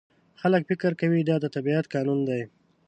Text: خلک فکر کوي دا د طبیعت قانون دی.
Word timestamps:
خلک 0.41 0.61
فکر 0.69 0.91
کوي 1.01 1.21
دا 1.29 1.35
د 1.43 1.45
طبیعت 1.55 1.85
قانون 1.93 2.19
دی. 2.29 2.41